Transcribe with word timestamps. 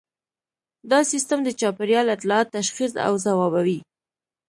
دا 0.91 0.99
سیستم 1.11 1.39
د 1.43 1.49
چاپیریال 1.59 2.07
اطلاعات 2.15 2.47
تشخیص 2.57 2.93
او 3.05 3.13
ځوابوي 3.25 3.79